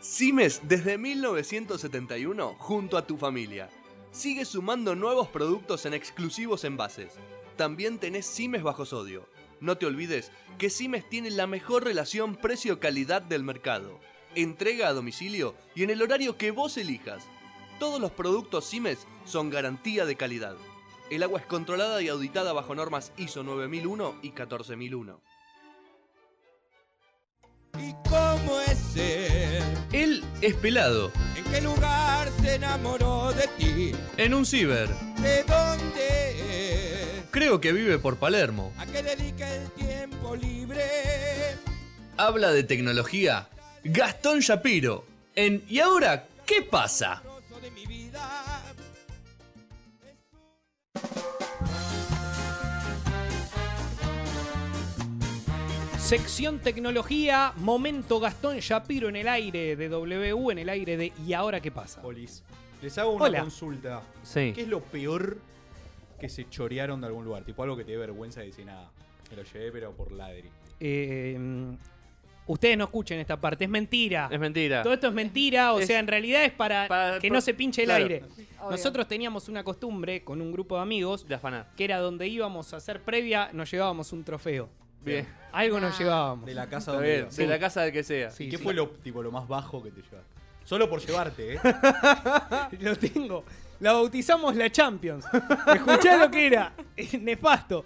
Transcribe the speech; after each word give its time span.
Simes 0.00 0.62
desde 0.64 0.96
1971 0.96 2.56
junto 2.58 2.96
a 2.96 3.06
tu 3.06 3.18
familia. 3.18 3.68
Sigue 4.12 4.46
sumando 4.46 4.94
nuevos 4.94 5.28
productos 5.28 5.84
en 5.84 5.92
exclusivos 5.92 6.64
envases. 6.64 7.12
También 7.56 7.98
tenés 7.98 8.24
Simes 8.24 8.62
bajo 8.62 8.86
sodio. 8.86 9.28
No 9.60 9.76
te 9.76 9.84
olvides 9.84 10.32
que 10.56 10.70
Simes 10.70 11.06
tiene 11.06 11.28
la 11.28 11.46
mejor 11.46 11.84
relación 11.84 12.34
precio-calidad 12.34 13.20
del 13.20 13.44
mercado. 13.44 14.00
Entrega 14.34 14.88
a 14.88 14.94
domicilio 14.94 15.54
y 15.74 15.82
en 15.82 15.90
el 15.90 16.00
horario 16.00 16.38
que 16.38 16.50
vos 16.50 16.78
elijas. 16.78 17.26
Todos 17.78 18.00
los 18.00 18.10
productos 18.10 18.64
Simes 18.64 19.06
son 19.26 19.50
garantía 19.50 20.06
de 20.06 20.16
calidad. 20.16 20.56
El 21.10 21.22
agua 21.22 21.40
es 21.40 21.46
controlada 21.46 22.00
y 22.00 22.08
auditada 22.08 22.54
bajo 22.54 22.74
normas 22.74 23.12
ISO 23.18 23.42
9001 23.42 24.14
y 24.22 24.30
14001. 24.30 25.20
¿Y 27.78 27.92
cómo 28.08 28.60
es? 28.62 28.80
Es 30.40 30.54
pelado, 30.54 31.12
¿En 31.36 31.44
qué 31.52 31.60
lugar 31.60 32.28
se 32.40 32.54
enamoró 32.54 33.32
de 33.32 33.46
ti? 33.58 33.92
en 34.16 34.32
un 34.34 34.46
ciber. 34.46 34.88
¿De 35.20 35.42
dónde 35.44 37.12
es? 37.18 37.22
Creo 37.30 37.60
que 37.60 37.72
vive 37.72 37.98
por 37.98 38.16
Palermo. 38.16 38.72
¿A 38.78 38.86
qué 38.86 39.02
dedica 39.02 39.52
el 39.54 39.70
tiempo 39.72 40.34
libre? 40.36 40.82
Habla 42.16 42.52
de 42.52 42.62
tecnología. 42.64 43.48
Gastón 43.84 44.40
Shapiro. 44.40 45.04
En 45.34 45.62
¿Y 45.68 45.80
ahora 45.80 46.26
qué 46.46 46.62
pasa? 46.62 47.22
Sección 56.10 56.58
tecnología, 56.58 57.52
momento 57.58 58.18
Gastón 58.18 58.58
Shapiro 58.58 59.08
en 59.08 59.14
el 59.14 59.28
aire 59.28 59.76
de 59.76 59.88
W, 59.88 60.50
en 60.50 60.58
el 60.58 60.68
aire 60.68 60.96
de 60.96 61.12
¿Y 61.24 61.34
ahora 61.34 61.60
qué 61.60 61.70
pasa? 61.70 62.02
Polis. 62.02 62.42
Les 62.82 62.98
hago 62.98 63.12
una 63.12 63.26
Hola. 63.26 63.40
consulta. 63.42 64.02
Sí. 64.24 64.50
¿Qué 64.52 64.62
es 64.62 64.66
lo 64.66 64.80
peor 64.80 65.38
que 66.18 66.28
se 66.28 66.48
chorearon 66.50 67.00
de 67.00 67.06
algún 67.06 67.24
lugar? 67.24 67.44
Tipo 67.44 67.62
algo 67.62 67.76
que 67.76 67.84
te 67.84 67.92
dé 67.92 67.96
vergüenza 67.96 68.40
de 68.40 68.46
decir 68.46 68.66
nada. 68.66 68.90
Me 69.30 69.36
lo 69.36 69.44
llevé, 69.44 69.70
pero 69.70 69.92
por 69.92 70.10
ladri. 70.10 70.48
Eh, 70.80 71.38
ustedes 72.48 72.76
no 72.76 72.84
escuchen 72.86 73.20
esta 73.20 73.40
parte, 73.40 73.62
es 73.66 73.70
mentira. 73.70 74.28
Es 74.32 74.40
mentira. 74.40 74.82
Todo 74.82 74.94
esto 74.94 75.06
es 75.06 75.14
mentira, 75.14 75.74
o 75.74 75.78
Es- 75.78 75.86
sea, 75.86 76.00
en 76.00 76.08
realidad 76.08 76.42
es 76.44 76.50
para, 76.52 76.88
para- 76.88 77.20
que 77.20 77.28
por- 77.28 77.36
no 77.36 77.40
se 77.40 77.54
pinche 77.54 77.82
el 77.82 77.86
claro. 77.86 78.02
aire. 78.02 78.24
Nosotros 78.68 79.06
teníamos 79.06 79.48
una 79.48 79.62
costumbre 79.62 80.24
con 80.24 80.40
un 80.40 80.50
grupo 80.50 80.74
de 80.74 80.82
amigos 80.82 81.28
De 81.28 81.36
afanar. 81.36 81.68
que 81.76 81.84
era 81.84 81.98
donde 81.98 82.26
íbamos 82.26 82.74
a 82.74 82.78
hacer 82.78 83.00
previa, 83.00 83.50
nos 83.52 83.70
llevábamos 83.70 84.12
un 84.12 84.24
trofeo. 84.24 84.68
Bien. 85.04 85.26
Algo 85.52 85.80
nos 85.80 85.94
Ah. 85.94 85.98
llevábamos. 85.98 86.46
De 86.46 86.54
la 86.54 86.64
casa 86.66 86.78
Está 86.78 86.92
donde 86.92 87.08
bien. 87.08 87.20
ibas. 87.22 87.36
De 87.36 87.46
la 87.46 87.58
casa 87.58 87.82
del 87.82 87.92
que 87.92 88.02
sea. 88.04 88.30
Sí, 88.30 88.48
¿Qué 88.48 88.56
sí. 88.58 88.62
fue 88.62 88.74
lo, 88.74 88.88
tipo, 88.88 89.22
lo 89.22 89.32
más 89.32 89.48
bajo 89.48 89.82
que 89.82 89.90
te 89.90 90.02
llevaste? 90.02 90.30
Solo 90.64 90.88
por 90.88 91.00
llevarte, 91.00 91.54
¿eh? 91.54 91.60
Lo 92.80 92.96
tengo. 92.96 93.44
La 93.80 93.92
bautizamos 93.94 94.54
la 94.54 94.70
Champions. 94.70 95.24
Escuchá 95.74 96.16
lo 96.18 96.30
que 96.30 96.46
era. 96.46 96.72
Nefasto. 97.20 97.84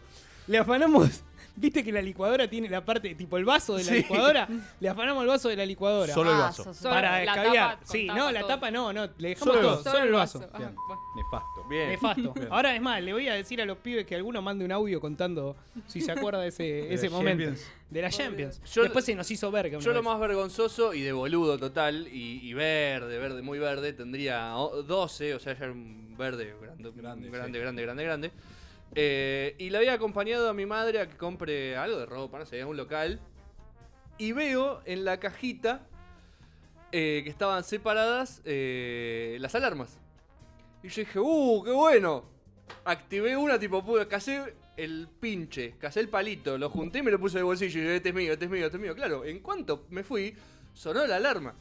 Le 0.49 0.59
afanamos. 0.59 1.23
¿Viste 1.57 1.85
que 1.85 1.93
la 1.93 2.03
licuadora 2.03 2.49
tiene 2.49 2.69
la 2.69 2.85
parte, 2.85 3.15
tipo 3.15 3.37
el 3.37 3.45
vaso 3.45 3.77
de 3.77 3.85
la 3.85 3.91
Sí. 3.91 3.97
licuadora? 3.99 4.49
Le 4.81 4.89
afanamos 4.89 5.23
el 5.23 5.29
vaso 5.29 5.49
de 5.49 5.57
la 5.57 5.65
licuadora. 5.65 6.13
Solo 6.13 6.31
el 6.31 6.37
Ah, 6.37 6.41
vaso. 6.41 6.73
para 6.83 7.25
la 7.25 7.35
escabiar. 7.37 7.79
Sí, 7.85 8.07
no, 8.07 8.33
la 8.33 8.41
todo. 8.41 8.49
tapa 8.49 8.71
no, 8.73 8.93
no. 8.93 9.09
Le 9.19 9.29
dejamos 9.29 9.55
Solo 9.55 9.61
el 9.61 9.63
todo, 9.67 9.77
vaso. 9.85 9.91
solo 9.93 10.05
el 10.05 10.13
vaso. 10.13 10.39
Bien. 10.59 10.75
Nefasto. 11.17 11.65
Bien. 11.71 11.89
Nefasto. 11.91 12.33
Bien. 12.35 12.49
Ahora 12.53 12.75
es 12.75 12.83
más, 12.83 13.01
le 13.03 13.13
voy 13.13 13.29
a 13.29 13.35
decir 13.35 13.63
a 13.63 13.65
los 13.67 13.79
pibes 13.79 14.05
que 14.05 14.17
alguno 14.17 14.43
mande 14.43 14.65
un 14.65 14.73
audio 14.73 15.01
contando 15.01 15.55
si 15.87 16.01
se 16.01 16.11
acuerda 16.11 16.41
de 16.41 16.49
ese, 16.49 16.93
ese 16.93 17.07
la 17.09 17.13
momento. 17.13 17.45
Champions. 17.45 17.71
De 17.89 18.03
la 18.03 18.11
Champions. 18.11 18.61
Yo- 18.73 18.83
Después 18.83 19.05
se 19.05 19.15
nos 19.15 19.31
hizo 19.31 19.51
verga. 19.53 19.79
Yo 19.79 19.93
lo 19.93 20.03
más 20.03 20.19
vergonzoso 20.19 20.93
y 20.93 21.03
de 21.03 21.13
boludo 21.13 21.57
total 21.59 22.09
y, 22.09 22.41
y 22.43 22.53
verde, 22.53 23.17
verde, 23.19 23.43
muy 23.43 23.61
verde, 23.61 23.93
tendría 23.93 24.57
o- 24.57 24.83
12, 24.83 25.35
o 25.37 25.39
sea, 25.39 25.53
ya 25.57 25.65
era 25.67 25.73
un 25.73 26.17
verde 26.19 26.47
grande, 26.61 26.91
Grande, 26.91 27.29
grande, 27.31 27.59
sí. 27.59 27.63
grande, 27.63 27.83
grande, 27.83 28.05
grande. 28.05 28.31
Eh, 28.95 29.57
y 29.59 29.71
le 29.71 29.79
había 29.79 29.95
acompañado 29.95 30.49
a 30.49 30.55
mi 30.55 30.67
madre 30.67 31.01
a 31.01 31.09
que 31.09 31.17
compre 31.17 31.77
algo 31.77 31.99
de 31.99 32.07
ropa, 32.07 32.39
no 32.39 32.47
sé, 32.47 32.61
a 32.61 32.67
un 32.67 32.77
local. 32.77 33.21
Y 34.19 34.33
veo 34.33 34.81
en 34.85 35.05
la 35.05 35.19
cajita 35.19 35.87
eh, 36.93 37.23
que 37.25 37.31
estaban 37.31 37.65
separadas 37.65 38.41
eh, 38.45 39.37
las 39.41 39.55
alarmas. 39.55 39.99
Y 40.83 40.89
yo 40.89 41.01
dije, 41.01 41.19
¡uh, 41.19 41.63
qué 41.65 41.73
bueno! 41.73 42.25
Activé 42.85 43.37
una, 43.37 43.59
tipo, 43.59 43.85
pude, 43.85 44.07
casé 44.07 44.55
el 44.77 45.09
pinche, 45.21 45.75
casé 45.79 46.01
el 46.01 46.09
palito, 46.09 46.57
lo 46.59 46.71
junté 46.71 46.99
y 46.99 47.03
me 47.03 47.11
lo 47.11 47.19
puse 47.19 47.39
de 47.39 47.43
bolsillo. 47.45 47.81
Y 47.81 47.83
dije, 47.83 47.97
este 47.97 48.09
es 48.11 48.15
mío, 48.15 48.33
este 48.33 48.45
es 48.45 48.51
mío, 48.51 48.67
este 48.67 48.77
es 48.77 48.83
mío. 48.83 48.95
Claro, 48.95 49.25
en 49.25 49.41
cuanto 49.41 49.87
me 49.91 50.05
fui, 50.05 50.37
sonó 50.73 51.07
la 51.07 51.17
alarma. 51.17 51.55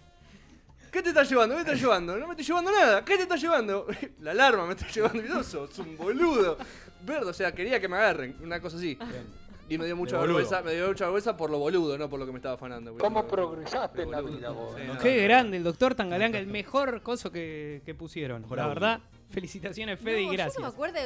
¿Qué 0.93 1.01
te 1.01 1.09
estás 1.09 1.27
llevando? 1.27 1.55
¿Qué 1.55 1.63
te 1.63 1.71
estás 1.71 1.81
llevando? 1.81 2.17
No 2.17 2.27
me 2.27 2.33
estoy 2.33 2.45
llevando 2.45 2.71
nada. 2.71 3.03
¿Qué 3.03 3.15
te 3.17 3.23
estás 3.23 3.41
llevando? 3.41 3.87
La 4.19 4.29
alarma 4.29 4.67
me 4.67 4.73
está 4.73 4.87
llevando. 4.87 5.23
Y 5.23 5.43
sos 5.43 5.79
un 5.79 5.97
boludo. 5.97 6.55
Verde, 7.01 7.31
o 7.31 7.33
sea, 7.33 7.51
quería 7.51 7.79
que 7.79 7.87
me 7.87 7.97
agarren. 7.97 8.37
Una 8.43 8.61
cosa 8.61 8.77
así. 8.77 8.93
Bien. 8.93 9.25
Y 9.69 9.77
me 9.79 9.85
dio 9.85 9.95
mucha 9.95 10.19
vergüenza, 10.19 10.61
me 10.61 10.75
dio 10.75 10.89
mucha 10.89 11.05
vergüenza 11.05 11.35
por 11.35 11.49
lo 11.49 11.57
boludo, 11.57 11.97
no 11.97 12.07
por 12.11 12.19
lo 12.19 12.27
que 12.27 12.31
me 12.31 12.37
estaba 12.37 12.53
afanando. 12.55 12.95
¿Cómo 12.99 13.25
progresaste 13.25 14.03
en 14.03 14.11
la 14.11 14.21
vida 14.21 14.51
vos? 14.51 14.75
Sí, 14.77 14.83
no, 14.85 14.99
Qué 14.99 15.17
no. 15.17 15.23
grande, 15.23 15.57
el 15.57 15.63
doctor 15.63 15.95
Tangalanga, 15.95 16.37
el 16.37 16.45
mejor 16.45 17.01
coso 17.01 17.31
que, 17.31 17.81
que 17.85 17.95
pusieron. 17.95 18.43
Mejor 18.43 18.57
la 18.57 18.63
audio. 18.65 18.75
verdad, 18.75 18.99
felicitaciones, 19.31 19.99
Fede, 19.99 20.21
y 20.21 20.27
gracias. 20.27 20.55
Yo 20.55 20.59
no 20.59 20.67
me 20.67 20.73
acuerdo, 20.73 20.99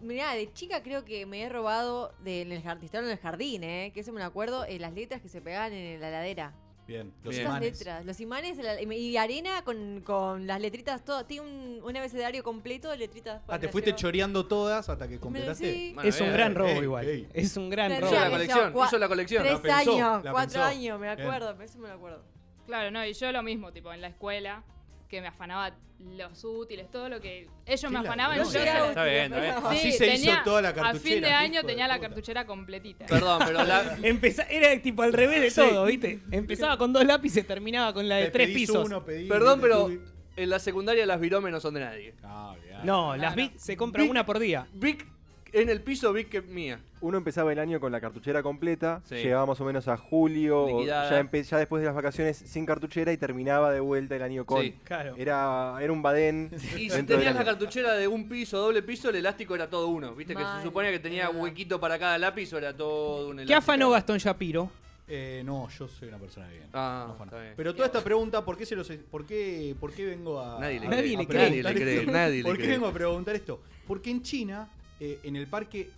mirá, 0.00 0.32
de 0.32 0.50
chica 0.54 0.82
creo 0.82 1.04
que 1.04 1.26
me 1.26 1.42
he 1.42 1.48
robado 1.50 2.14
del 2.20 2.50
el 2.50 2.62
jardín, 2.62 2.88
en 2.94 3.04
el 3.10 3.18
jardín, 3.18 3.64
¿eh? 3.64 3.90
Que 3.92 4.00
eso 4.00 4.12
me 4.12 4.20
lo 4.20 4.26
acuerdo, 4.26 4.64
eh, 4.64 4.78
las 4.78 4.94
letras 4.94 5.20
que 5.20 5.28
se 5.28 5.42
pegaban 5.42 5.74
en 5.74 6.00
la 6.00 6.08
heladera. 6.08 6.54
Bien. 6.88 7.12
Los 7.22 7.34
Bien. 7.34 7.46
Imanes. 7.46 7.78
letras, 7.78 8.04
los 8.06 8.18
imanes 8.20 8.56
la- 8.56 8.80
y 8.82 9.16
arena 9.18 9.62
con, 9.62 10.00
con 10.00 10.46
las 10.46 10.58
letritas, 10.60 11.04
todo. 11.04 11.24
Tiene 11.26 11.46
un, 11.46 11.80
un 11.84 11.96
abecedario 11.96 12.42
completo 12.42 12.90
de 12.90 12.96
letritas. 12.96 13.42
Ah, 13.46 13.58
te 13.58 13.66
las 13.66 13.72
fuiste 13.72 13.94
choreando 13.94 14.46
todas 14.46 14.88
hasta 14.88 15.06
que 15.06 15.20
completaste. 15.20 15.70
sí. 15.72 15.92
Bueno, 15.94 16.08
es 16.08 16.18
un 16.18 16.26
bien. 16.28 16.32
gran 16.36 16.54
robo 16.54 16.68
Ey, 16.70 16.78
igual. 16.82 17.06
ey. 17.08 17.28
Es 17.34 17.56
un 17.58 17.68
gran 17.68 17.92
Hizo 17.92 18.00
robo. 18.00 18.14
la 18.14 18.30
colección, 18.30 18.72
cua- 18.72 18.86
hizo 18.86 18.98
la 18.98 19.08
colección. 19.08 19.42
Tres 19.42 19.54
La 19.54 19.60
pensó, 19.60 19.92
años, 19.92 20.24
la 20.24 20.30
cuatro 20.32 20.52
pensó. 20.54 20.64
años, 20.64 20.98
me 21.00 21.08
acuerdo, 21.10 21.62
eso 21.62 21.78
me 21.78 21.88
lo 21.88 21.94
acuerdo. 21.94 22.22
Claro, 22.66 22.90
no, 22.90 23.04
y 23.04 23.12
yo 23.12 23.32
lo 23.32 23.42
mismo, 23.42 23.70
tipo, 23.72 23.92
en 23.92 24.00
la 24.00 24.08
escuela, 24.08 24.64
que 25.08 25.20
me 25.20 25.28
afanaba 25.28 25.72
los 25.98 26.44
útiles, 26.44 26.88
todo 26.90 27.08
lo 27.08 27.20
que 27.20 27.48
ellos 27.66 27.90
me 27.90 27.98
afanaban. 27.98 28.36
yo 28.38 28.44
útil, 28.46 28.60
Está 28.60 29.04
bien, 29.04 29.24
está 29.24 29.40
bien. 29.40 29.54
pero- 29.56 29.68
Así 29.68 29.78
Sí, 29.90 29.92
se 29.98 30.06
tenía- 30.06 30.34
hizo 30.34 30.42
toda 30.44 30.62
la 30.62 30.68
A 30.68 30.72
fin 30.74 30.82
cartuchera. 30.84 31.28
de 31.28 31.34
año 31.34 31.62
tenía 31.64 31.88
la 31.88 31.98
cartuchera 31.98 32.46
completita. 32.46 33.06
Perdón, 33.06 33.42
pero 33.44 33.64
la, 33.64 33.96
Empeza- 34.02 34.46
era 34.48 34.80
tipo 34.80 35.02
al 35.02 35.12
revés 35.12 35.40
de 35.40 35.50
Sí. 35.50 35.56
todo, 35.60 35.84
¿viste? 35.86 36.20
Empezaba 36.30 36.78
con 36.78 36.92
dos 36.92 37.04
lápices, 37.04 37.44
terminaba 37.46 37.92
con 37.92 38.08
la 38.08 38.16
de 38.16 38.26
Te 38.26 38.30
tres 38.30 38.46
pedís 38.48 38.68
pisos. 38.68 38.86
uno, 38.86 39.04
pedís- 39.04 39.28
Perdón, 39.28 39.60
pero 39.60 39.90
en 40.36 40.50
la 40.50 40.58
secundaria 40.60 41.04
las 41.04 41.18
viromes 41.20 41.50
no 41.52 41.58
son 41.58 41.74
de 41.74 41.80
nadie. 41.80 42.14
Ah. 42.22 42.54
No, 42.84 43.16
las 43.16 43.34
se 43.56 43.76
compra 43.76 44.04
una 44.04 44.24
por 44.24 44.38
día. 44.38 44.68
Vic 44.72 45.04
en 45.52 45.68
el 45.68 45.80
piso, 45.80 46.12
Vic 46.12 46.28
que 46.28 46.42
mía. 46.42 46.80
Uno 47.00 47.16
empezaba 47.18 47.52
el 47.52 47.58
año 47.60 47.78
con 47.80 47.92
la 47.92 48.00
cartuchera 48.00 48.42
completa, 48.42 49.00
Sí. 49.04 49.14
llegaba 49.16 49.46
más 49.46 49.60
o 49.60 49.64
menos 49.64 49.86
a 49.88 49.96
julio, 49.96 50.64
o 50.64 50.78
Liquidada. 50.80 51.10
ya, 51.10 51.20
empe- 51.22 51.42
ya 51.44 51.56
después 51.58 51.80
de 51.80 51.86
las 51.86 51.94
vacaciones 51.94 52.36
sin 52.36 52.66
cartuchera 52.66 53.12
y 53.12 53.16
terminaba 53.16 53.70
de 53.72 53.78
vuelta 53.80 54.16
el 54.16 54.22
año 54.22 54.44
con. 54.44 54.62
Sí. 54.62 54.74
Claro. 54.84 55.14
Era, 55.16 55.76
era 55.80 55.92
un 55.92 56.02
badén. 56.02 56.50
Y 56.54 56.58
si 56.58 56.88
dentro 56.88 57.16
del 57.16 57.24
tenías 57.24 57.34
la 57.34 57.40
año. 57.40 57.44
cartuchera 57.50 57.94
de 57.94 58.08
un 58.08 58.28
piso, 58.28 58.58
doble 58.58 58.82
piso, 58.82 59.10
el 59.10 59.16
elástico 59.16 59.54
era 59.54 59.70
todo 59.70 59.88
uno. 59.88 60.14
Viste 60.14 60.34
que 60.34 60.42
Mal, 60.42 60.58
se 60.60 60.66
suponía 60.66 60.90
que 60.90 60.98
tenía 60.98 61.26
verdad. 61.28 61.40
huequito 61.42 61.78
para 61.80 61.98
cada 61.98 62.18
lápiz, 62.18 62.52
o 62.52 62.58
era 62.58 62.76
todo 62.76 63.28
un 63.28 63.36
¿Qué 63.36 63.42
elástico. 63.44 63.58
afanó 63.58 63.90
Gastón 63.90 64.18
Shapiro? 64.18 64.70
Eh, 65.10 65.42
no, 65.42 65.68
yo 65.70 65.88
soy 65.88 66.08
una 66.08 66.18
persona 66.18 66.46
de 66.48 66.52
bien. 66.58 66.66
Ah, 66.74 67.04
No 67.06 67.12
afano. 67.14 67.30
está 67.30 67.40
bien. 67.40 67.54
Pero 67.56 67.72
toda 67.74 67.86
esta 67.86 68.04
pregunta, 68.04 68.44
¿por 68.44 68.58
qué, 68.58 68.66
se 68.66 68.76
los, 68.76 68.90
por 69.10 69.24
qué, 69.24 69.74
por 69.80 69.90
qué 69.92 70.04
vengo 70.04 70.38
a, 70.38 70.58
Nadie 70.60 70.80
le 70.80 70.86
a- 70.86 70.90
Nadie 70.90 71.16
a 71.16 71.18
le 71.20 71.26
preguntar 71.26 71.36
cree. 71.48 71.62
Nadie 71.62 71.62
le 71.62 71.80
cree, 71.80 71.98
esto? 72.00 72.12
nadie 72.12 72.36
le 72.38 72.42
¿Por 72.48 72.56
qué 72.58 72.62
cree. 72.64 72.72
vengo 72.74 72.86
a 72.88 72.92
preguntar 72.92 73.34
esto? 73.36 73.60
Porque 73.86 74.10
en 74.10 74.22
China, 74.22 74.68
eh, 75.00 75.20
en 75.22 75.36
el 75.36 75.46
parque 75.46 75.90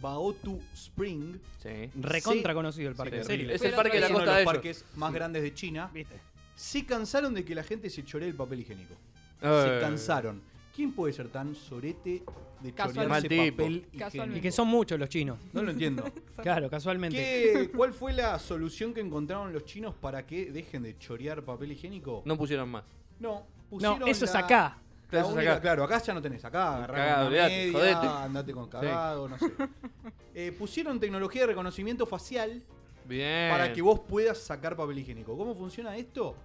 Baotu 0.00 0.60
Spring, 0.74 1.36
Sí. 1.62 1.90
Recontra 2.00 2.52
Sí. 2.52 2.54
conocido 2.54 2.88
el 2.90 2.94
parque. 2.94 3.16
Sí, 3.16 3.20
en 3.20 3.26
serio. 3.26 3.50
Es 3.50 3.62
el 3.62 3.72
parque 3.74 3.94
de 3.94 4.00
la 4.00 4.06
es 4.06 4.10
uno 4.10 4.18
costa 4.20 4.36
de 4.36 4.44
los 4.44 4.52
ellos. 4.52 4.52
parques 4.54 4.84
más 4.96 5.12
grandes 5.12 5.42
de 5.42 5.54
China, 5.54 5.90
¿Viste? 5.92 6.14
se 6.54 6.84
cansaron 6.86 7.34
de 7.34 7.44
que 7.44 7.54
la 7.54 7.62
gente 7.64 7.90
se 7.90 8.04
choree 8.04 8.28
el 8.28 8.34
papel 8.34 8.60
higiénico. 8.60 8.94
Eh. 9.42 9.64
Se 9.64 9.80
cansaron. 9.80 10.40
¿Quién 10.74 10.92
puede 10.92 11.12
ser 11.12 11.28
tan 11.28 11.56
sorete 11.56 12.22
de 12.60 12.74
chorearse 12.74 13.28
tipo. 13.28 13.42
papel 13.56 13.72
Y 13.72 13.76
higiénico? 13.78 13.98
Casualmente. 13.98 14.40
que 14.40 14.52
son 14.52 14.68
muchos 14.68 14.98
los 14.98 15.08
chinos. 15.08 15.38
No 15.52 15.62
lo 15.62 15.70
entiendo. 15.72 16.04
Claro, 16.42 16.70
casualmente. 16.70 17.16
¿Qué- 17.16 17.70
¿Cuál 17.76 17.92
fue 17.92 18.12
la 18.12 18.38
solución 18.38 18.94
que 18.94 19.00
encontraron 19.00 19.52
los 19.52 19.64
chinos 19.64 19.92
para 20.00 20.24
que 20.24 20.52
dejen 20.52 20.84
de 20.84 20.96
chorear 20.96 21.42
papel 21.42 21.72
higiénico? 21.72 22.22
No 22.24 22.36
pusieron 22.38 22.68
más. 22.68 22.84
No, 23.18 23.34
No, 23.40 23.46
pusieron 23.70 24.08
eso 24.08 24.24
es 24.24 24.34
acá. 24.36 24.78
La 25.10 25.22
Claro, 25.22 25.28
única- 25.28 25.52
acá. 25.52 25.60
Claro, 25.60 25.84
acá 25.84 25.98
ya 26.02 26.14
no 26.14 26.22
tenés. 26.22 26.44
Acá 26.44 26.76
agarrás 26.76 27.30
media, 27.30 27.72
jodete. 27.72 28.06
andate 28.06 28.52
con 28.52 28.68
cagado, 28.68 29.28
no 29.28 29.38
sé. 29.38 29.46
Eh, 30.34 30.52
pusieron 30.52 31.00
tecnología 31.00 31.40
de 31.42 31.46
reconocimiento 31.48 32.06
facial 32.06 32.62
Bien. 33.06 33.50
para 33.50 33.72
que 33.72 33.82
vos 33.82 33.98
puedas 34.00 34.38
sacar 34.38 34.76
papel 34.76 34.98
higiénico. 35.00 35.36
¿Cómo 35.36 35.54
funciona 35.56 35.96
esto? 35.96 36.36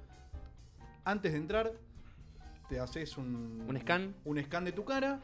Antes 1.05 1.33
de 1.33 1.37
entrar, 1.37 1.71
te 2.69 2.79
haces 2.79 3.17
un, 3.17 3.65
¿Un 3.67 3.79
scan? 3.79 4.15
un 4.25 4.41
scan 4.41 4.65
de 4.65 4.71
tu 4.71 4.83
cara 4.85 5.19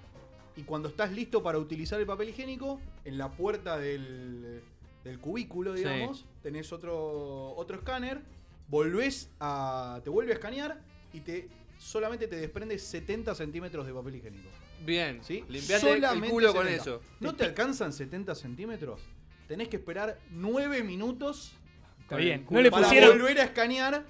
y 0.56 0.64
cuando 0.64 0.90
estás 0.90 1.12
listo 1.12 1.42
para 1.42 1.58
utilizar 1.58 2.00
el 2.00 2.06
papel 2.06 2.30
higiénico, 2.30 2.80
en 3.06 3.18
la 3.18 3.32
puerta 3.32 3.78
del, 3.80 4.62
del 5.04 5.20
cubículo, 5.20 5.76
Sí. 5.76 5.84
digamos, 5.84 6.26
tenés 6.44 6.72
otro, 6.74 7.56
otro 7.56 7.78
escáner 7.78 8.22
volvés 8.68 9.32
a. 9.40 10.00
te 10.04 10.10
vuelve 10.12 10.32
a 10.32 10.36
escanear 10.36 10.80
y 11.14 11.22
te 11.22 11.48
solamente 11.80 12.28
te 12.28 12.36
desprende 12.36 12.78
70 12.78 13.34
centímetros 13.34 13.88
de 13.88 13.94
papel 13.94 14.16
higiénico. 14.18 14.48
Bien. 14.86 15.24
¿Sí? 15.24 15.44
Limpiate 15.48 15.94
el 15.94 16.30
culo 16.30 16.54
con 16.54 16.66
70. 16.68 16.82
eso. 16.84 17.02
¿No 17.20 17.34
te 17.36 17.46
alcanzan 17.46 17.92
70 17.92 18.36
centímetros? 18.36 19.02
Tenés 19.48 19.68
que 19.70 19.78
esperar 19.78 20.20
9 20.30 20.84
minutos 20.84 21.54
Está 22.02 22.18
bien. 22.18 22.46
No 22.50 22.62
le 22.62 22.70
para 22.72 22.84
pusieron, 22.86 23.18
volver 23.18 23.40
a 23.40 23.44
escanear 23.44 24.04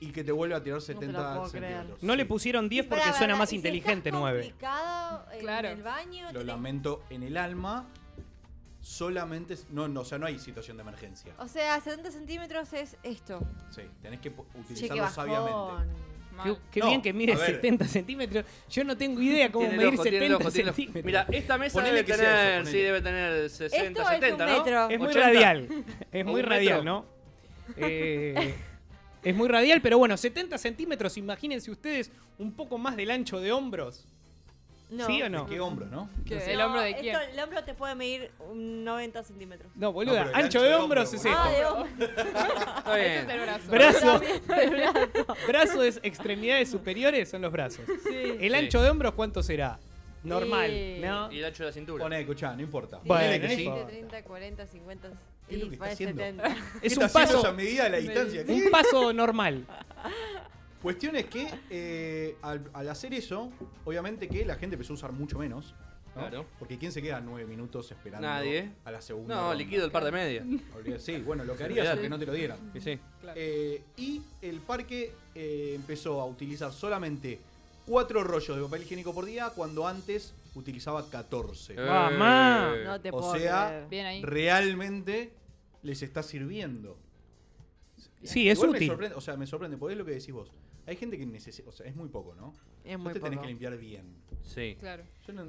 y 0.00 0.12
que 0.12 0.22
te 0.24 0.32
vuelva 0.32 0.56
a 0.58 0.62
tirar 0.62 0.80
te 0.80 0.86
70 0.86 1.06
lo 1.34 1.40
puedo 1.40 1.50
creer. 1.52 1.72
centímetros. 1.72 2.02
no 2.02 2.16
le 2.16 2.26
pusieron 2.26 2.68
10 2.68 2.86
porque 2.86 3.12
suena 3.16 3.36
más 3.36 3.52
inteligente 3.52 4.08
estás 4.10 4.20
9. 4.20 4.40
complicado 4.42 5.26
en 5.32 5.40
Claro. 5.40 5.68
el 5.68 5.82
baño. 5.82 6.32
Lo 6.32 6.40
tenés- 6.40 6.44
lamento 6.46 7.02
en 7.10 7.22
el 7.22 7.36
alma. 7.36 7.86
Solamente. 8.80 9.56
No, 9.70 9.88
no, 9.88 10.00
o 10.00 10.04
sea, 10.04 10.18
no 10.18 10.26
hay 10.26 10.38
situación 10.38 10.76
de 10.78 10.82
emergencia. 10.82 11.34
O 11.38 11.46
sea, 11.48 11.78
70 11.80 12.10
centímetros 12.10 12.72
es 12.72 12.96
esto. 13.02 13.40
Sí, 13.70 13.82
tenés 14.00 14.20
que 14.20 14.30
Che, 14.30 14.36
utilizarlo 14.58 15.08
sabiamente. 15.10 15.92
Qué, 16.42 16.48
Mal. 16.50 16.58
qué 16.70 16.80
No, 16.80 16.86
bien 16.88 17.02
que 17.02 17.12
mide 17.12 17.32
a 17.32 17.36
ver. 17.36 17.46
70 17.56 17.86
centímetros. 17.86 18.44
Yo 18.70 18.84
no 18.84 18.96
tengo 18.96 19.20
idea 19.20 19.50
cómo 19.50 19.66
medir 19.70 19.94
ojo, 19.94 20.02
tiene 20.02 20.18
el 20.18 20.22
70 20.32 20.36
ojo, 20.36 20.50
tiene 20.50 20.62
el 20.62 20.68
ojo. 20.68 20.76
centímetros. 20.76 21.04
Mira, 21.04 21.26
esta 21.30 21.58
mesa 21.58 21.74
Ponele 21.80 22.02
debe 22.02 22.16
tener, 22.16 22.66
sí, 22.66 22.78
debe 22.78 23.00
tener 23.02 23.50
60, 23.50 23.76
Esto 23.86 24.02
es 24.02 24.08
70, 24.08 24.44
un 24.44 24.50
¿no? 24.70 24.90
es 24.90 24.98
muy 24.98 25.08
80. 25.08 25.26
radial. 25.26 25.68
Es 26.12 26.26
¿O 26.26 26.28
muy 26.28 26.42
radial? 26.42 26.84
¿no? 26.84 27.04
Eh, 27.76 28.54
es 29.22 29.34
muy 29.36 29.46
radial, 29.48 29.80
pero 29.80 29.96
bueno, 29.98 30.16
70 30.16 30.58
centímetros, 30.58 31.16
imagínense 31.16 31.70
ustedes 31.70 32.10
un 32.38 32.52
poco 32.52 32.78
más 32.78 32.96
del 32.96 33.10
ancho 33.12 33.38
de 33.40 33.52
hombros. 33.52 34.06
No. 34.90 35.06
¿Sí 35.06 35.22
o 35.22 35.28
no? 35.30 35.46
¿Qué 35.46 35.60
hombro, 35.60 35.86
no? 35.86 36.10
¿Qué? 36.26 36.36
¿El 36.52 36.58
No, 36.58 36.66
hombro 36.66 36.80
de 36.80 36.90
esto- 36.90 37.02
quién? 37.02 37.16
el 37.32 37.38
hombro 37.40 37.62
te 37.64 37.74
puede 37.74 37.94
medir 37.94 38.30
un 38.50 38.82
90 38.84 39.22
centímetros. 39.22 39.70
No, 39.76 39.92
boluda, 39.92 40.24
No, 40.24 40.30
el 40.30 40.34
ancho 40.34 40.60
de 40.62 40.74
hombros 40.74 41.14
es 41.14 41.22
boludo. 41.22 41.38
Ah, 41.38 41.50
esto. 41.52 41.58
de 41.58 41.66
hombro. 41.66 42.06
Está 42.06 42.98
Ese 42.98 43.16
es 43.20 43.26
bien. 43.26 43.30
el 43.30 43.40
brazo. 43.46 43.70
Brazo, 43.70 44.20
El 44.60 44.70
brazo. 44.70 45.36
brazo 45.48 45.82
es 45.84 46.00
extremidades 46.02 46.70
superiores 46.70 47.28
son 47.30 47.42
los 47.42 47.52
brazos. 47.52 47.84
El 48.12 48.50
Sí. 48.52 48.54
ancho 48.58 48.82
de 48.82 48.90
hombros, 48.90 49.14
¿cuánto 49.14 49.42
será? 49.42 49.78
Normal, 50.24 50.70
Eh, 50.70 51.00
¿no? 51.02 51.30
Y 51.32 51.38
el 51.38 51.44
ancho 51.46 51.62
de 51.62 51.68
la 51.70 51.72
cintura. 51.72 52.02
Poné, 52.04 52.20
escuchá, 52.20 52.54
no 52.56 52.60
importa. 52.62 52.98
Bueno, 53.04 53.14
Ponele 53.24 53.40
que 53.40 53.48
no 53.48 53.54
sí. 53.54 53.62
importa. 53.64 53.86
30, 53.86 54.22
40, 54.24 54.66
50 54.66 55.08
¿Qué 55.48 55.54
es 55.56 55.62
lo 55.62 55.68
que 55.68 55.74
está 55.74 55.86
haciendo? 55.86 56.22
70. 56.22 56.48
Es 56.82 56.98
¿Qué 56.98 57.04
un 57.04 57.10
paso, 57.10 57.38
esa 57.38 57.52
medida 57.52 57.84
de 57.84 57.90
la 57.90 57.96
distancia? 57.98 58.44
Un 58.48 58.70
paso 58.70 59.12
normal. 59.12 59.64
Cuestión 60.82 61.14
es 61.16 61.26
que 61.26 61.46
eh, 61.68 62.36
al, 62.42 62.70
al 62.72 62.88
hacer 62.88 63.12
eso, 63.14 63.50
obviamente 63.84 64.28
que 64.28 64.44
la 64.44 64.54
gente 64.56 64.74
empezó 64.76 64.92
a 64.92 64.96
usar 64.96 65.12
mucho 65.12 65.38
menos. 65.38 65.74
¿no? 66.14 66.22
Claro. 66.22 66.46
Porque 66.58 66.76
¿quién 66.78 66.90
se 66.90 67.00
queda 67.02 67.20
nueve 67.20 67.46
minutos 67.46 67.90
esperando 67.92 68.26
Nadie. 68.26 68.72
a 68.84 68.90
la 68.90 69.00
segunda? 69.00 69.34
No, 69.36 69.40
ronda? 69.42 69.54
liquido 69.56 69.84
el 69.84 69.92
par 69.92 70.04
de 70.04 70.10
media. 70.10 70.42
Olvidé- 70.76 70.98
Sí, 70.98 71.18
bueno, 71.18 71.44
lo 71.44 71.56
que 71.56 71.64
harías 71.64 71.94
es 71.94 72.00
que 72.00 72.08
no 72.08 72.18
te 72.18 72.26
lo 72.26 72.32
dieran. 72.32 72.58
Sí, 72.72 72.80
sí. 72.80 72.98
Claro. 73.20 73.38
Eh, 73.40 73.82
y 73.96 74.22
el 74.42 74.60
parque 74.60 75.12
eh, 75.34 75.72
empezó 75.76 76.20
a 76.20 76.26
utilizar 76.26 76.72
solamente 76.72 77.38
cuatro 77.86 78.24
rollos 78.24 78.56
de 78.56 78.62
papel 78.62 78.82
higiénico 78.82 79.14
por 79.14 79.24
día 79.26 79.50
cuando 79.54 79.86
antes 79.86 80.34
utilizaba 80.56 81.08
14. 81.08 81.74
Eh, 81.74 81.76
Mamá. 81.76 82.74
No 82.84 83.00
te 83.00 83.10
O 83.10 83.12
puedo 83.12 83.36
sea, 83.36 83.86
creer. 83.88 84.24
Realmente 84.26 85.30
les 85.82 86.02
está 86.02 86.22
sirviendo. 86.24 86.96
Sí, 88.22 88.48
es 88.50 88.58
Igual 88.58 88.70
Me 88.72 88.76
útil. 88.78 88.88
sorprende, 88.88 89.16
o 89.16 89.20
sea, 89.20 89.36
me 89.36 89.46
sorprende, 89.46 89.76
porque 89.76 89.92
es 89.94 89.98
lo 89.98 90.04
que 90.04 90.12
decís 90.12 90.32
vos. 90.32 90.52
Hay 90.86 90.96
gente 90.96 91.16
que 91.18 91.26
necesita, 91.26 91.68
o 91.68 91.72
sea, 91.72 91.86
es 91.86 91.94
muy 91.96 92.08
poco, 92.08 92.34
¿no? 92.34 92.52
Es 92.84 92.96
Vos 92.96 93.04
muy 93.04 93.12
te 93.12 93.20
tenés 93.20 93.36
poco. 93.36 93.42
que 93.42 93.48
limpiar 93.48 93.76
bien. 93.76 94.14
Sí. 94.42 94.76
Claro. 94.80 95.04
Yo 95.26 95.32
no, 95.32 95.46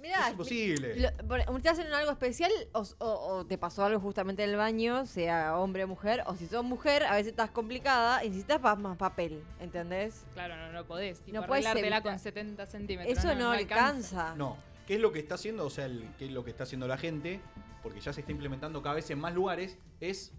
Mirá, 0.00 0.26
es 0.26 0.30
imposible. 0.32 0.96
lo- 1.00 1.26
por- 1.26 1.60
¿Te 1.62 1.68
hacen 1.70 1.86
algo 1.92 2.12
especial 2.12 2.50
o, 2.72 2.84
o- 2.98 3.06
o 3.38 3.46
te 3.46 3.56
pasó 3.58 3.84
algo 3.84 3.98
justamente 4.00 4.44
en 4.44 4.50
el 4.50 4.56
baño, 4.56 5.06
sea 5.06 5.58
hombre 5.58 5.84
o 5.84 5.88
mujer? 5.88 6.22
O 6.26 6.36
si 6.36 6.46
sos 6.46 6.62
mujer, 6.64 7.02
a 7.04 7.12
veces 7.14 7.28
estás 7.28 7.50
complicada 7.50 8.22
y 8.24 8.28
necesitas 8.28 8.60
pa- 8.60 8.76
más 8.76 8.96
papel, 8.98 9.42
¿entendés? 9.60 10.24
Claro, 10.34 10.56
no, 10.56 10.72
no 10.72 10.84
podés. 10.86 11.20
Tipo, 11.20 11.40
No 11.40 11.46
podés 11.46 11.64
arreglártela 11.66 11.96
evitar. 11.96 12.12
con 12.12 12.18
70 12.18 12.66
centímetros. 12.66 13.18
Eso 13.18 13.34
no, 13.34 13.50
alcanza. 13.50 14.34
No. 14.36 14.56
¿Qué 14.86 14.94
es 14.96 15.00
lo 15.00 15.12
que 15.12 15.18
está 15.18 15.34
haciendo? 15.34 15.66
O 15.66 15.70
sea, 15.70 15.86
el- 15.86 16.08
¿qué 16.18 16.26
es 16.26 16.30
lo 16.30 16.44
que 16.44 16.50
está 16.50 16.62
haciendo 16.64 16.86
la 16.86 16.98
gente? 16.98 17.40
Porque 17.82 18.00
ya 18.00 18.12
se 18.12 18.20
está 18.20 18.32
implementando 18.32 18.82
cada 18.82 18.94
vez 18.94 19.10
en 19.10 19.18
más 19.18 19.34
lugares. 19.34 19.78
Es 20.00 20.32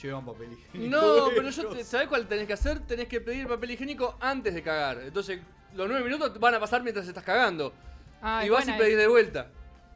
llevan 0.00 0.24
papel 0.24 0.52
higiénico. 0.52 0.96
No, 0.96 1.28
pero 1.34 1.50
yo, 1.50 1.68
te- 1.68 1.84
¿sabés 1.84 2.08
cuál 2.08 2.26
tenés 2.26 2.46
que 2.46 2.52
hacer? 2.54 2.80
Tenés 2.80 3.08
que 3.08 3.20
pedir 3.20 3.46
papel 3.48 3.72
higiénico 3.72 4.16
antes 4.20 4.54
de 4.54 4.62
cagar. 4.62 5.00
Entonces, 5.02 5.40
los 5.74 5.88
nueve 5.88 6.04
minutos 6.04 6.38
van 6.38 6.54
a 6.54 6.60
pasar 6.60 6.82
mientras 6.82 7.06
estás 7.06 7.24
cagando. 7.24 7.72
Ah, 8.20 8.44
y 8.46 8.48
vas 8.48 8.66
y 8.68 8.72
pedís 8.72 8.92
esa. 8.92 9.00
de 9.00 9.06
vuelta. 9.08 9.46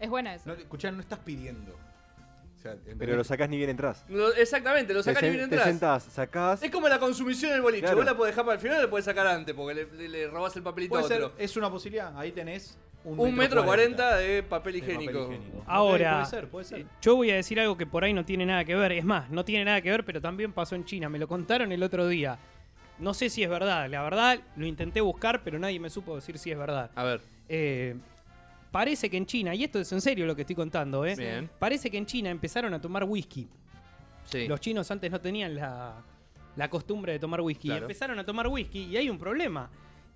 Es 0.00 0.10
buena 0.10 0.34
eso. 0.34 0.44
No, 0.48 0.54
escuchá, 0.54 0.90
no 0.90 1.00
estás 1.00 1.19
pidiendo. 1.20 1.72
O 1.72 2.58
sea, 2.58 2.72
¿entendés? 2.72 2.96
Pero 2.98 3.16
lo 3.16 3.25
sacás 3.25 3.48
ni 3.48 3.56
bien 3.58 3.70
entras. 3.70 4.04
Exactamente, 4.37 4.93
lo 4.93 5.02
sacás 5.02 5.20
te, 5.20 5.28
sen- 5.28 5.32
bien 5.32 5.48
te 5.48 5.54
entras. 5.56 5.64
sentás, 5.69 6.02
sacás. 6.04 6.62
Es 6.62 6.70
como 6.70 6.88
la 6.88 6.98
consumición 6.98 7.52
del 7.52 7.60
boliche. 7.62 7.82
Claro. 7.82 7.98
Vos 7.98 8.06
la 8.06 8.16
podés 8.16 8.32
dejar 8.32 8.44
para 8.44 8.54
el 8.56 8.60
final 8.60 8.78
o 8.78 8.82
la 8.82 8.90
podés 8.90 9.04
sacar 9.04 9.26
antes 9.26 9.54
porque 9.54 9.75
le, 9.75 9.84
le- 9.93 10.08
le 10.08 10.26
robás 10.28 10.56
el 10.56 10.62
papelito 10.62 10.96
a 10.96 11.02
ser, 11.04 11.22
otro. 11.22 11.38
es 11.38 11.56
una 11.56 11.70
posibilidad. 11.70 12.19
Ahí 12.19 12.32
tenés 12.32 12.76
un, 13.06 13.20
Un 13.20 13.35
metro 13.35 13.64
cuarenta 13.64 14.17
de 14.17 14.43
papel 14.43 14.75
de 14.75 14.81
papel 14.81 14.94
higiénico. 15.00 15.31
Ahora, 15.67 16.12
Puede 16.14 16.26
ser, 16.26 16.49
puede 16.49 16.64
ser. 16.64 16.81
eh, 16.81 16.87
yo 17.00 17.17
voy 17.17 17.31
a 17.31 17.37
decir 17.37 17.58
algo 17.61 17.76
que 17.76 17.87
por 17.87 18.03
ahí 18.05 18.12
no 18.12 18.25
tiene 18.25 18.44
nada 18.44 18.64
que 18.64 18.75
ver. 18.75 18.93
Es 18.93 19.05
más, 19.05 19.31
no 19.31 19.44
tiene 19.44 19.64
nada 19.64 19.81
que 19.81 19.91
ver, 19.91 20.05
pero 20.05 20.20
también 20.20 20.53
pasó 20.53 20.75
en 20.75 20.85
China. 20.85 21.08
Me 21.08 21.19
lo 21.19 21.29
contaron 21.29 21.70
el 21.73 21.82
otro 21.82 22.06
día. 22.08 22.37
No 22.99 23.14
sé 23.14 23.31
si 23.31 23.43
es 23.43 23.49
verdad. 23.49 23.88
La 23.88 24.03
verdad, 24.03 24.38
lo 24.56 24.67
intenté 24.67 25.00
buscar, 25.00 25.43
pero 25.44 25.58
nadie 25.58 25.79
me 25.79 25.88
supo 25.91 26.17
decir 26.17 26.37
si 26.38 26.50
es 26.50 26.58
verdad. 26.58 26.91
A 26.94 27.05
ver, 27.05 27.20
Eh, 27.49 27.94
parece 28.73 29.08
que 29.08 29.17
en 29.17 29.26
China, 29.26 29.55
y 29.55 29.64
esto 29.64 29.79
es 29.79 29.91
en 29.93 30.00
serio 30.00 30.26
lo 30.26 30.35
que 30.35 30.43
estoy 30.43 30.56
contando, 30.56 31.05
¿eh? 31.06 31.14
bien. 31.17 31.49
Parece 31.58 31.91
que 31.91 31.99
en 31.99 32.06
China 32.06 32.31
empezaron 32.31 32.75
a 32.75 32.81
tomar 32.81 33.05
whisky. 33.05 33.49
Sí. 34.25 34.49
Los 34.49 34.61
chinos 34.61 34.91
antes 34.91 35.11
no 35.11 35.20
tenían 35.20 35.55
la, 35.55 36.03
la 36.56 36.69
costumbre 36.69 37.12
de 37.12 37.19
tomar 37.20 37.41
whisky. 37.41 37.69
Claro. 37.69 37.82
Empezaron 37.82 38.19
a 38.19 38.25
tomar 38.25 38.49
whisky 38.49 38.85
y 38.85 38.97
hay 38.97 39.08
un 39.08 39.19
problema. 39.19 39.70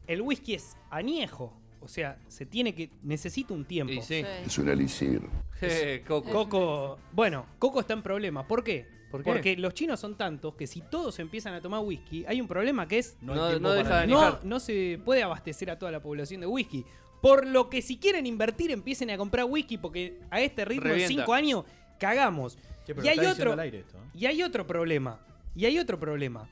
El 0.09 0.23
whisky 0.23 0.55
es 0.55 0.77
añejo. 0.91 1.53
O 1.83 1.89
sea, 1.89 2.19
se 2.29 2.47
tiene 2.47 2.75
que. 2.75 2.91
necesita 3.03 3.55
un 3.55 3.65
tiempo. 3.65 3.93
Y 3.93 4.03
sí. 4.03 4.23
Sí. 4.23 4.27
Es 4.47 4.59
un 4.59 4.69
elixir. 4.69 5.23
Eh, 5.63 6.03
Coco. 6.07 6.31
Coco. 6.31 6.99
Bueno, 7.13 7.47
Coco 7.59 7.81
está 7.81 7.93
en 7.95 8.03
problema. 8.03 8.47
¿Por 8.47 8.63
qué? 8.65 8.87
¿Por 9.11 9.23
qué? 9.25 9.31
Porque 9.33 9.57
los 9.57 9.75
chinos 9.75 9.99
son 9.99 10.17
tantos 10.17 10.55
que 10.55 10.67
si 10.67 10.83
todos 10.83 11.19
empiezan 11.19 11.53
a 11.55 11.61
tomar 11.61 11.81
whisky, 11.81 12.25
hay 12.27 12.41
un 12.41 12.47
problema 12.47 12.87
que 12.87 12.99
es. 12.99 13.17
No, 13.21 13.33
hay 13.33 13.39
No- 13.39 13.49
tiempo 13.49 13.63
no 13.69 13.75
para 13.75 13.83
deja 13.83 14.01
de 14.03 14.07
nada. 14.07 14.21
No, 14.21 14.27
Anijar. 14.29 14.45
no 14.47 14.61
se 14.61 15.01
puede 15.05 15.23
abastecer 15.23 15.71
a 15.71 15.79
toda 15.79 15.91
la 15.91 16.01
población 16.01 16.41
de 16.43 16.47
whisky. 16.47 16.85
Por 17.21 17.47
lo 17.47 17.69
que 17.69 17.83
si 17.83 17.99
quieren 17.99 18.25
invertir, 18.27 18.71
empiecen 18.71 19.11
a 19.11 19.17
comprar 19.19 19.45
whisky 19.47 19.77
porque 19.79 20.21
a 20.31 20.41
este 20.41 20.65
ritmo 20.65 20.85
de 20.85 20.91
Revienta. 20.91 21.23
5 21.23 21.35
años 21.35 21.65
cagamos. 21.99 22.57
Che, 22.87 22.95
pero 22.95 23.05
Y 23.05 23.09
hay 23.09 23.19
otro- 23.27 23.53
al 23.53 23.61
aire 23.61 23.81
esto, 23.81 23.99
¿eh? 23.99 24.01
Y 24.15 24.27
hay 24.27 24.43
otro 24.43 24.67
problema. 24.67 25.19
Y 25.57 25.65
hay 25.67 25.79
otro 25.79 25.99
problema. 25.99 26.49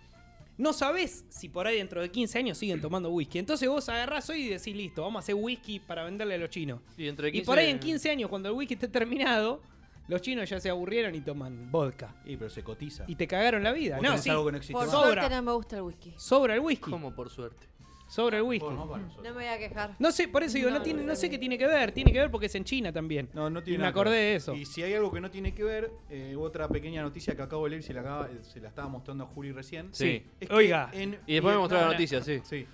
No 0.59 0.73
sabés 0.73 1.25
si 1.29 1.49
por 1.49 1.67
ahí 1.67 1.77
dentro 1.79 2.03
de 2.03 2.11
15 2.11 2.39
años 2.39 2.59
siguen 2.59 2.81
tomando 2.81 3.11
whisky. 3.11 3.39
Entonces 3.39 3.69
vos 3.69 3.89
agarrás 3.89 4.29
hoy 4.29 4.43
y 4.43 4.49
decís, 4.49 4.75
listo, 4.75 5.03
vamos 5.03 5.17
a 5.17 5.21
hacer 5.21 5.37
whisky 5.37 5.79
para 5.79 6.03
venderle 6.05 6.35
a 6.35 6.39
los 6.39 6.51
chinos. 6.51 6.81
Y, 6.97 7.05
dentro 7.05 7.23
de 7.25 7.29
Y 7.31 7.33
15 7.33 7.47
por 7.47 7.59
ahí 7.59 7.71
en 7.71 7.79
15 7.79 8.11
años, 8.11 8.29
cuando 8.29 8.49
el 8.49 8.55
whisky 8.57 8.75
esté 8.75 8.89
terminado, 8.89 9.63
los 10.09 10.21
chinos 10.21 10.49
ya 10.51 10.59
se 10.59 10.69
aburrieron 10.69 11.15
y 11.15 11.21
toman 11.21 11.71
vodka. 11.71 12.13
Y 12.25 12.37
pero 12.37 12.51
se 12.51 12.65
cotiza. 12.65 13.05
Y 13.07 13.15
te 13.15 13.29
cagaron 13.29 13.63
la 13.63 13.73
vida. 13.73 13.97
Vos 13.97 14.03
No, 14.03 14.09
tenés 14.11 14.25
sí. 14.25 14.31
algo 14.31 14.47
que 14.47 14.53
no 14.53 14.59
existe 14.59 14.73
Por 14.73 14.87
más. 14.87 14.91
Sobra. 14.91 15.13
suerte 15.23 15.37
no 15.37 15.43
me 15.43 15.53
gusta 15.53 15.77
el 15.77 15.83
whisky. 15.83 16.15
Sobra 16.17 16.55
el 16.55 16.61
whisky. 16.61 16.91
¿Cómo 16.91 17.15
por 17.15 17.31
suerte? 17.31 17.67
Sobra 18.09 18.39
el 18.39 18.43
whisky. 18.43 18.67
No 18.69 18.87
me 19.23 19.31
voy 19.33 19.45
a 19.45 19.59
quejar. 19.59 19.95
No 19.99 20.11
sé, 20.11 20.27
por 20.29 20.43
eso 20.43 20.57
digo, 20.57 20.71
no, 20.71 20.79
No, 20.79 20.83
tiene, 20.83 21.03
no 21.05 21.15
sé. 21.15 21.29
qué 21.31 21.39
tiene 21.39 21.57
que 21.59 21.67
ver. 21.67 21.93
Tiene 21.93 22.11
que 22.13 22.19
ver 22.19 22.31
porque 22.31 22.47
es 22.47 22.55
en 22.55 22.65
China 22.65 22.93
también. 22.93 23.29
No, 23.35 23.51
no 23.51 23.63
tiene 23.63 23.75
Y 23.75 23.79
me 23.79 23.83
nada 23.83 23.93
que 23.93 24.01
acordé 24.01 24.17
ver. 24.17 24.21
de 24.31 24.35
eso. 24.37 24.55
Y 24.55 24.65
si 24.65 24.83
hay 24.83 24.95
algo 24.95 25.13
que 25.13 25.21
no 25.21 25.31
tiene 25.31 25.55
que 25.55 25.63
ver, 25.63 25.91
eh, 26.11 26.35
otra 26.39 26.67
pequeña 26.69 27.03
noticia 27.03 27.37
que 27.37 27.43
acabo 27.43 27.65
de 27.65 27.71
leer, 27.71 27.83
se 27.83 27.93
la, 27.93 28.01
acaba- 28.01 28.29
se 28.43 28.61
la 28.61 28.69
estaba 28.69 28.89
mostrando 28.89 29.25
a 29.25 29.27
Juli 29.29 29.53
recién. 29.53 29.89
Sí. 29.93 30.23
Es 30.41 30.49
que 30.49 30.55
Oiga. 30.55 30.91
en 30.95 31.19
Y 31.27 31.35
después 31.35 31.55
me 31.55 31.59
mostró 31.61 31.79
la 31.79 31.89
Vietnam- 31.89 31.93
noticia, 31.93 32.23
sí. 32.23 32.41
Sí. 32.45 32.67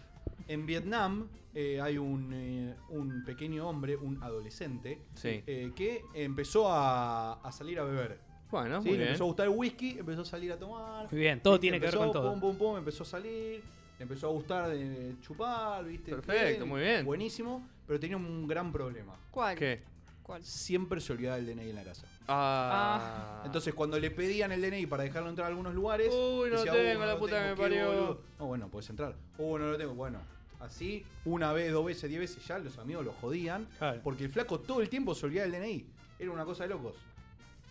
En 0.48 0.66
Vietnam 0.66 1.28
eh, 1.56 1.80
hay 1.80 1.98
un, 1.98 2.32
eh, 2.32 2.74
un 2.90 3.24
pequeño 3.24 3.68
hombre, 3.68 3.96
un 3.96 4.22
adolescente, 4.22 5.00
Sí. 5.14 5.42
eh, 5.46 5.72
que 5.74 6.02
empezó 6.14 6.68
a, 6.70 7.34
a 7.34 7.52
salir 7.52 7.78
a 7.80 7.84
beber. 7.84 8.18
Bueno, 8.50 8.80
¿sí? 8.82 8.88
muy 8.88 8.92
Le 8.92 8.98
bien. 8.98 9.08
empezó 9.08 9.24
a 9.24 9.26
gustar 9.26 9.46
el 9.48 9.52
whisky, 9.56 9.96
empezó 9.98 10.22
a 10.22 10.24
salir 10.24 10.52
a 10.52 10.58
tomar. 10.58 11.10
Muy 11.10 11.20
bien, 11.20 11.40
todo 11.40 11.58
tiene 11.58 11.78
que 11.80 11.86
ver 11.86 11.94
Empezó, 11.94 12.12
con 12.12 12.22
todo. 12.22 12.30
Pum, 12.32 12.40
pum, 12.40 12.56
pum, 12.56 12.76
empezó 12.76 13.02
a 13.02 13.06
salir, 13.06 13.62
le 13.98 14.02
empezó 14.02 14.28
a 14.28 14.30
gustar 14.30 14.68
de 14.70 15.14
chupar, 15.20 15.84
¿viste? 15.84 16.10
Perfecto, 16.12 16.66
muy 16.66 16.80
bien. 16.80 17.04
Buenísimo, 17.04 17.66
pero 17.86 17.98
tenía 18.00 18.16
un 18.16 18.46
gran 18.46 18.72
problema. 18.72 19.14
¿Cuál? 19.30 19.56
¿Qué? 19.56 19.82
¿Cuál? 20.22 20.42
Siempre 20.42 21.00
se 21.00 21.12
olvidaba 21.12 21.36
el 21.36 21.46
DNI 21.46 21.68
en 21.70 21.76
la 21.76 21.84
casa. 21.84 22.06
Ah. 22.26 23.42
Entonces, 23.44 23.74
cuando 23.74 23.98
le 23.98 24.10
pedían 24.10 24.52
el 24.52 24.62
DNI 24.62 24.86
para 24.86 25.02
dejarlo 25.04 25.28
entrar 25.28 25.46
a 25.46 25.48
algunos 25.48 25.74
lugares, 25.74 26.08
Uy, 26.12 26.50
no 26.50 26.56
decía, 26.56 26.72
tengo, 26.72 27.02
"Uh, 27.02 27.06
la 27.06 27.18
puta 27.18 27.42
que 27.42 27.50
me 27.50 27.56
parió". 27.56 27.86
boludo". 27.88 28.20
No, 28.38 28.46
bueno, 28.46 28.68
puedes 28.68 28.88
entrar. 28.90 29.14
Uh, 29.38 29.58
no 29.58 29.66
lo 29.72 29.76
tengo. 29.76 29.94
Bueno, 29.94 30.18
así, 30.60 31.04
una 31.26 31.52
vez, 31.52 31.70
dos 31.72 31.84
veces, 31.84 32.08
diez 32.08 32.20
veces 32.20 32.44
ya 32.46 32.58
los 32.58 32.78
amigos 32.78 33.04
lo 33.04 33.12
jodían. 33.12 33.68
Claro. 33.78 34.00
Porque 34.02 34.24
el 34.24 34.30
flaco 34.30 34.58
todo 34.60 34.80
el 34.80 34.88
tiempo 34.88 35.14
se 35.14 35.26
olvidaba 35.26 35.50
del 35.50 35.60
DNI. 35.60 35.86
Era 36.18 36.30
una 36.30 36.44
cosa 36.46 36.64
de 36.64 36.70
locos. 36.70 36.94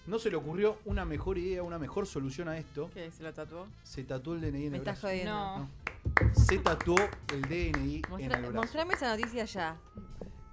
No 0.05 0.19
se 0.19 0.29
le 0.29 0.35
ocurrió 0.35 0.77
una 0.85 1.05
mejor 1.05 1.37
idea, 1.37 1.63
una 1.63 1.79
mejor 1.79 2.05
solución 2.05 2.49
a 2.49 2.57
esto. 2.57 2.91
¿Qué? 2.93 3.09
¿Se 3.09 3.23
lo 3.23 3.33
tatuó? 3.33 3.67
Se 3.83 4.03
tatuó 4.03 4.35
el 4.35 4.41
DNI 4.41 4.65
en 4.65 4.71
Me 4.73 4.77
el 4.77 4.83
estás 4.83 5.01
brazo. 5.01 5.07
jodiendo. 5.07 5.33
No. 5.59 5.69
Se 6.33 6.57
tatuó 6.59 6.97
el 7.33 7.41
DNI 7.43 7.95
en 7.95 8.01
Mostra- 8.09 8.23
el 8.37 8.41
brazo. 8.41 8.53
mostrame 8.53 8.93
esa 8.93 9.15
noticia 9.15 9.45
ya. 9.45 9.77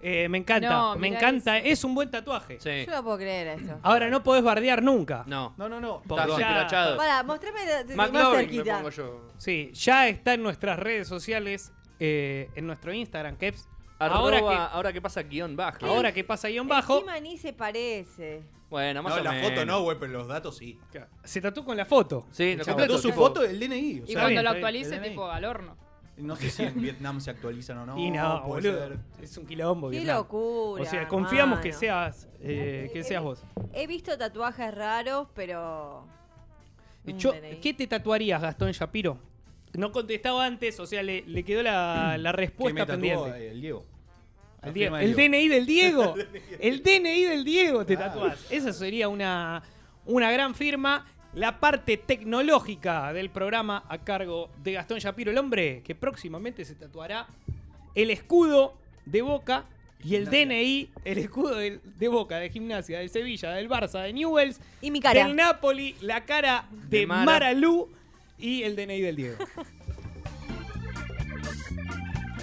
Eh, 0.02 0.28
me 0.30 0.38
encanta, 0.38 0.68
No, 0.70 0.94
me 0.96 1.08
mirá 1.10 1.18
encanta. 1.18 1.58
Es 1.58 1.84
un 1.84 1.94
buen 1.94 2.10
tatuaje. 2.10 2.58
Sí. 2.58 2.86
Yo 2.86 2.92
no 2.96 3.04
puedo 3.04 3.18
creer 3.18 3.48
esto. 3.60 3.78
Ahora 3.82 4.08
no 4.08 4.22
podés 4.22 4.42
bardear 4.42 4.82
nunca. 4.82 5.24
No. 5.26 5.52
No, 5.58 5.68
no, 5.68 5.78
no. 5.78 6.02
Porque 6.08 6.22
Estás 6.24 6.38
ya- 6.38 6.48
escrachado. 6.52 6.96
Para, 6.96 7.22
mostrame 7.22 7.66
de- 7.66 7.84
de- 7.84 7.96
más 7.96 8.10
me 8.10 8.18
cerquita. 8.36 8.76
pongo 8.76 8.88
yo. 8.90 9.28
Sí, 9.36 9.70
ya 9.74 10.08
está 10.08 10.32
en 10.34 10.42
nuestras 10.42 10.78
redes 10.78 11.06
sociales, 11.06 11.72
eh, 11.98 12.48
en 12.54 12.66
nuestro 12.66 12.94
Instagram, 12.94 13.36
Keps. 13.36 13.68
Ahora, 14.00 14.92
que, 14.92 15.00
pasa 15.00 15.22
guion 15.22 15.56
bajo. 15.56 15.86
ahora 15.86 16.12
que 16.12 16.24
pasa 16.24 16.48
guion 16.48 16.66
bajo, 16.66 16.94
Encima 16.96 17.20
ni 17.20 17.36
se 17.38 17.52
parece. 17.52 18.42
Bueno, 18.70 19.02
más 19.02 19.14
No, 19.16 19.20
o 19.20 19.24
la 19.24 19.32
menos. 19.32 19.50
foto 19.50 19.66
no, 19.66 19.82
güey, 19.82 19.98
pero 19.98 20.12
los 20.12 20.28
datos 20.28 20.56
sí. 20.56 20.78
se 21.24 21.40
tatuó 21.40 21.64
con 21.64 21.76
la 21.76 21.84
foto. 21.84 22.26
Sí, 22.30 22.54
lo 22.56 22.64
Chavo. 22.64 22.76
completo. 22.78 22.94
Tatuó 22.94 22.98
su 23.02 23.08
tipo- 23.08 23.20
foto, 23.26 23.44
el 23.44 23.58
DNI. 23.60 24.00
o 24.00 24.04
Y 24.04 24.06
sea, 24.06 24.14
cuando 24.14 24.28
bien, 24.28 24.34
lo 24.34 24.40
está 24.40 24.40
bien. 24.40 24.46
actualice, 24.56 24.94
El 24.94 25.00
DNI. 25.00 25.08
tipo 25.10 25.26
al 25.30 25.44
horno. 25.44 25.76
No 26.16 26.36
sé 26.36 26.50
si 26.50 26.62
en 26.64 26.80
Vietnam 26.80 27.20
se 27.20 27.30
actualizan 27.30 27.78
o 27.78 27.86
no. 27.86 27.98
y 27.98 28.10
no, 28.10 28.42
puede 28.46 28.70
boludo. 28.70 28.88
ser. 28.88 28.98
Es 29.22 29.36
un 29.38 29.46
quilombo. 29.46 29.88
Qué 29.90 29.96
Vietnam. 29.96 30.16
locura. 30.18 30.82
O 30.82 30.86
sea, 30.86 31.08
confiamos 31.08 31.60
que 31.60 31.68
hermano. 31.70 31.80
seas, 31.80 32.28
eh, 32.40 32.90
que 32.92 33.02
seas 33.02 33.22
vos. 33.22 33.42
He 33.72 33.86
visto 33.86 34.16
tatuajes 34.18 34.72
raros, 34.74 35.28
pero. 35.34 36.06
un 37.06 37.18
Yo- 37.18 37.32
DNI. 37.32 37.56
¿Qué 37.60 37.72
te 37.74 37.86
tatuarías, 37.86 38.40
Gastón 38.42 38.70
Shapiro? 38.72 39.18
No 39.74 39.92
contestaba 39.92 40.44
antes, 40.44 40.80
o 40.80 40.86
sea, 40.86 41.02
le, 41.02 41.22
le 41.26 41.42
quedó 41.44 41.62
la, 41.62 42.16
la 42.18 42.30
¿Qué 42.32 42.36
me 42.36 42.44
respuesta 42.46 42.80
tatuó? 42.86 42.92
pendiente. 43.00 43.50
El 43.50 43.60
Diego. 43.60 43.84
El, 44.62 44.74
Diego- 44.74 44.96
el 44.98 45.14
Diego. 45.16 45.28
DNI 45.30 45.48
del 45.48 45.66
Diego. 45.66 46.14
el 46.60 46.82
DNI 46.82 47.24
del 47.24 47.44
Diego 47.44 47.86
te 47.86 47.96
Claro. 47.96 48.12
tatuás. 48.12 48.46
Esa 48.50 48.72
sería 48.72 49.08
una, 49.08 49.62
una 50.06 50.30
gran 50.32 50.54
firma. 50.54 51.06
La 51.32 51.60
parte 51.60 51.96
tecnológica 51.96 53.12
del 53.12 53.30
programa 53.30 53.84
a 53.88 53.98
cargo 53.98 54.50
de 54.64 54.72
Gastón 54.72 54.98
Shapiro, 54.98 55.30
el 55.30 55.38
hombre 55.38 55.80
que 55.84 55.94
próximamente 55.94 56.64
se 56.64 56.74
tatuará 56.74 57.28
el 57.94 58.10
escudo 58.10 58.74
de 59.06 59.22
Boca 59.22 59.64
y 60.02 60.16
el 60.16 60.28
Gimnasia. 60.28 60.46
DNI, 60.46 60.90
el 61.04 61.18
escudo 61.18 61.54
de, 61.56 62.08
Boca, 62.08 62.38
de 62.38 62.50
Gimnasia, 62.50 62.98
de 62.98 63.08
Sevilla, 63.08 63.52
del 63.52 63.68
Barça, 63.68 64.02
de 64.02 64.12
Newells, 64.12 64.60
Y 64.80 64.90
mi 64.90 65.00
cara. 65.00 65.24
del 65.24 65.36
Napoli, 65.36 65.94
la 66.00 66.24
cara 66.24 66.66
de, 66.88 67.00
De 67.00 67.06
Mara. 67.06 67.24
Maralú 67.24 67.88
y 68.40 68.62
el 68.62 68.76
DNI 68.76 69.00
del 69.00 69.16
Diego. 69.16 69.44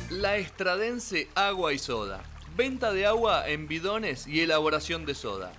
La 0.09 0.37
Estradense 0.37 1.27
Agua 1.35 1.73
y 1.73 1.79
Soda. 1.79 2.23
Venta 2.55 2.91
de 2.91 3.05
agua 3.05 3.47
en 3.47 3.67
bidones 3.67 4.25
y 4.25 4.41
elaboración 4.41 5.05
de 5.05 5.13
soda. 5.13 5.51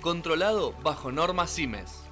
Controlado 0.00 0.72
bajo 0.82 1.12
normas 1.12 1.54
CIMES. 1.54 2.02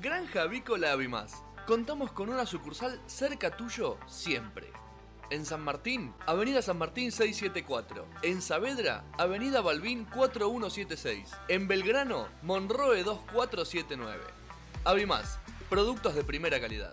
Granja 0.00 0.42
Avícola 0.42 0.92
Avimas. 0.92 1.42
Contamos 1.66 2.12
con 2.12 2.28
una 2.28 2.46
sucursal 2.46 3.00
cerca 3.06 3.56
tuyo 3.56 3.98
siempre. 4.06 4.70
En 5.28 5.44
San 5.44 5.60
Martín, 5.62 6.14
Avenida 6.24 6.62
San 6.62 6.78
Martín 6.78 7.10
674. 7.10 8.06
En 8.22 8.40
Saavedra, 8.40 9.04
Avenida 9.18 9.60
Balbín 9.60 10.04
4176. 10.04 11.32
En 11.48 11.66
Belgrano, 11.66 12.28
Monroe 12.42 13.02
2479. 13.02 14.22
Avimás, 14.84 15.40
productos 15.68 16.14
de 16.14 16.22
primera 16.22 16.60
calidad. 16.60 16.92